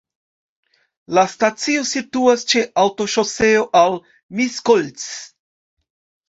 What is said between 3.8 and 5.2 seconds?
al Miskolc.